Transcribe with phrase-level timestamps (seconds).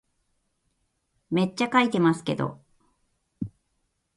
[1.29, 2.59] めっちゃ書いてますけど